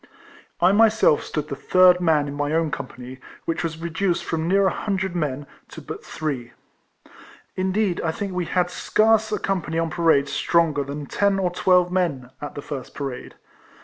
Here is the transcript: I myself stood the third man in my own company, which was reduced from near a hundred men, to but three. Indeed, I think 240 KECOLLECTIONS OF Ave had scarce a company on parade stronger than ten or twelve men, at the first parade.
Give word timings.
I 0.61 0.71
myself 0.71 1.21
stood 1.23 1.49
the 1.49 1.55
third 1.55 1.99
man 2.01 2.27
in 2.27 2.33
my 2.33 2.53
own 2.53 2.71
company, 2.71 3.19
which 3.45 3.63
was 3.63 3.77
reduced 3.77 4.25
from 4.25 4.47
near 4.47 4.65
a 4.65 4.73
hundred 4.73 5.15
men, 5.15 5.45
to 5.69 5.79
but 5.79 6.03
three. 6.03 6.53
Indeed, 7.55 8.01
I 8.03 8.09
think 8.11 8.31
240 8.31 8.31
KECOLLECTIONS 8.31 8.31
OF 8.31 8.35
Ave 8.35 8.59
had 9.15 9.19
scarce 9.27 9.31
a 9.31 9.39
company 9.39 9.77
on 9.77 9.91
parade 9.91 10.27
stronger 10.27 10.83
than 10.83 11.05
ten 11.05 11.37
or 11.37 11.51
twelve 11.51 11.91
men, 11.91 12.31
at 12.41 12.55
the 12.55 12.63
first 12.63 12.95
parade. 12.95 13.35